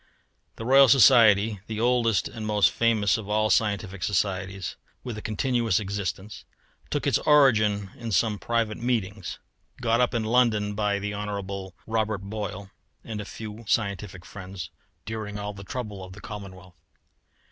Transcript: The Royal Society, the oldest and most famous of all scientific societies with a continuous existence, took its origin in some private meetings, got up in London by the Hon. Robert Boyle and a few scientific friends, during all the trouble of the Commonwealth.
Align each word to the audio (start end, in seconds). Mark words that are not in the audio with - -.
The 0.55 0.65
Royal 0.65 0.87
Society, 0.87 1.59
the 1.67 1.79
oldest 1.79 2.27
and 2.27 2.43
most 2.47 2.71
famous 2.71 3.19
of 3.19 3.29
all 3.29 3.51
scientific 3.51 4.01
societies 4.01 4.75
with 5.03 5.15
a 5.15 5.21
continuous 5.21 5.79
existence, 5.79 6.43
took 6.89 7.05
its 7.05 7.19
origin 7.19 7.91
in 7.95 8.11
some 8.11 8.39
private 8.39 8.79
meetings, 8.79 9.37
got 9.79 10.01
up 10.01 10.15
in 10.15 10.23
London 10.23 10.73
by 10.73 10.97
the 10.97 11.13
Hon. 11.13 11.71
Robert 11.85 12.23
Boyle 12.23 12.71
and 13.03 13.21
a 13.21 13.25
few 13.25 13.63
scientific 13.67 14.25
friends, 14.25 14.71
during 15.05 15.37
all 15.37 15.53
the 15.53 15.63
trouble 15.63 16.03
of 16.03 16.13
the 16.13 16.21
Commonwealth. 16.21 16.73